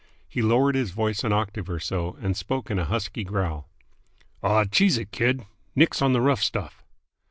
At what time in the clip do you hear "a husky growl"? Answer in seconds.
2.79-3.69